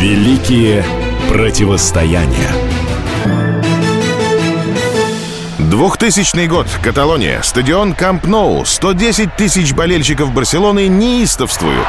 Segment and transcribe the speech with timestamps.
[0.00, 0.82] Великие
[1.28, 2.50] противостояния.
[5.58, 6.66] 2000 год.
[6.82, 7.42] Каталония.
[7.42, 8.64] Стадион Камп Ноу.
[8.64, 11.86] 110 тысяч болельщиков Барселоны неистовствуют.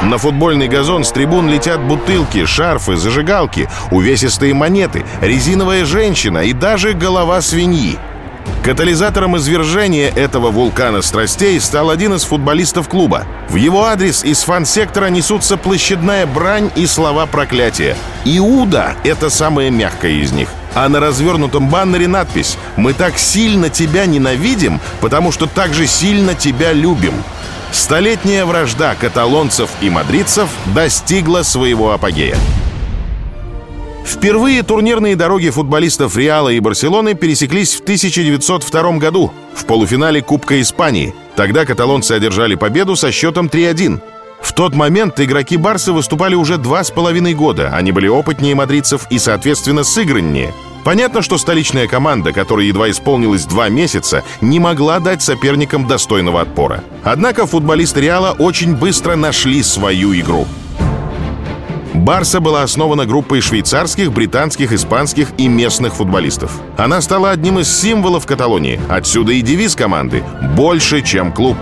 [0.00, 6.92] На футбольный газон с трибун летят бутылки, шарфы, зажигалки, увесистые монеты, резиновая женщина и даже
[6.92, 7.98] голова свиньи.
[8.68, 13.24] Катализатором извержения этого вулкана страстей стал один из футболистов клуба.
[13.48, 17.96] В его адрес из фан-сектора несутся площадная брань и слова проклятия.
[18.26, 20.50] Иуда— это самое мягкое из них.
[20.74, 26.34] А на развернутом баннере надпись «Мы так сильно тебя ненавидим, потому что так же сильно
[26.34, 27.14] тебя любим».
[27.72, 32.36] Столетняя вражда каталонцев и мадридцев достигла своего апогея.
[34.08, 41.14] Впервые турнирные дороги футболистов Реала и Барселоны пересеклись в 1902 году в полуфинале Кубка Испании.
[41.36, 44.00] Тогда каталонцы одержали победу со счетом 3-1.
[44.40, 47.70] В тот момент игроки Барса выступали уже два с половиной года.
[47.74, 50.54] Они были опытнее мадридцев и, соответственно, сыграннее.
[50.84, 56.82] Понятно, что столичная команда, которая едва исполнилась два месяца, не могла дать соперникам достойного отпора.
[57.04, 60.46] Однако футболисты Реала очень быстро нашли свою игру.
[62.08, 66.58] Барса была основана группой швейцарских, британских, испанских и местных футболистов.
[66.78, 68.80] Она стала одним из символов Каталонии.
[68.88, 70.24] Отсюда и девиз команды
[70.56, 71.58] «Больше, чем клуб».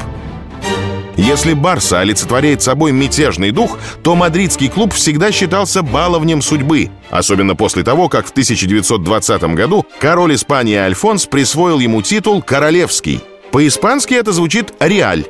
[1.16, 6.90] Если Барса олицетворяет собой мятежный дух, то мадридский клуб всегда считался баловнем судьбы.
[7.10, 13.20] Особенно после того, как в 1920 году король Испании Альфонс присвоил ему титул «Королевский».
[13.50, 15.24] По-испански это звучит «Реаль».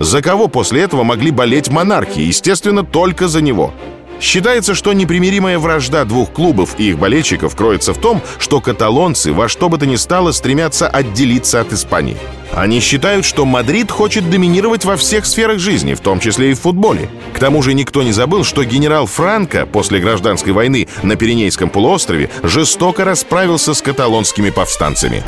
[0.00, 2.20] За кого после этого могли болеть монархи?
[2.20, 3.74] Естественно, только за него.
[4.22, 9.48] Считается, что непримиримая вражда двух клубов и их болельщиков кроется в том, что каталонцы во
[9.48, 12.16] что бы то ни стало стремятся отделиться от Испании.
[12.52, 16.60] Они считают, что Мадрид хочет доминировать во всех сферах жизни, в том числе и в
[16.60, 17.08] футболе.
[17.34, 22.30] К тому же никто не забыл, что генерал Франко после гражданской войны на Пиренейском полуострове
[22.44, 25.24] жестоко расправился с каталонскими повстанцами.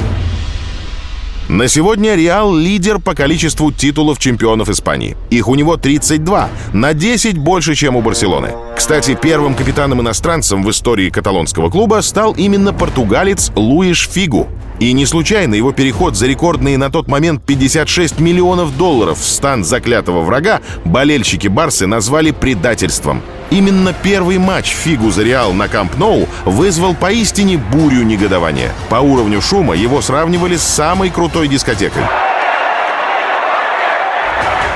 [1.49, 5.15] На сегодня Реал лидер по количеству титулов чемпионов Испании.
[5.29, 8.53] Их у него 32, на 10 больше, чем у Барселоны.
[8.75, 14.49] Кстати, первым капитаном-иностранцем в истории каталонского клуба стал именно португалец Луиш Фигу.
[14.81, 19.65] И не случайно его переход за рекордные на тот момент 56 миллионов долларов в стан
[19.65, 23.21] заклятого врага болельщики Барсы назвали предательством.
[23.55, 28.73] Именно первый матч Фигу за Реал на Камп Ноу вызвал поистине бурю негодования.
[28.89, 32.03] По уровню шума его сравнивали с самой крутой дискотекой.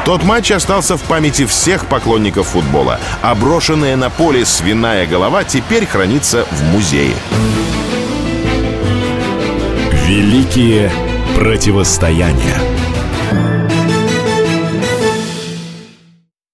[0.04, 5.84] Тот матч остался в памяти всех поклонников футбола, а брошенная на поле свиная голова теперь
[5.84, 7.16] хранится в музее.
[10.06, 10.92] Великие
[11.34, 12.87] противостояния.